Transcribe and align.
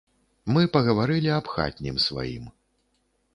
Мы 0.53 0.61
пагаварылі 0.75 1.29
аб 1.35 1.51
хатнім 1.57 2.01
сваім. 2.07 2.49